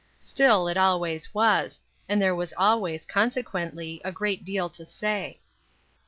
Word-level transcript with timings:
Still 0.19 0.67
it 0.67 0.77
always 0.77 1.31
was, 1.31 1.79
and 2.09 2.19
there 2.19 2.33
was 2.33 2.55
always, 2.57 3.05
consequently, 3.05 4.01
a 4.03 4.11
great 4.11 4.43
deal 4.43 4.67
to 4.67 4.83
say. 4.83 5.41